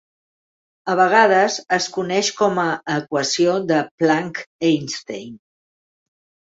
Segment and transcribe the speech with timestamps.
[0.93, 2.65] A vegades es coneix com a
[2.97, 5.41] equació de Planck-Einstein.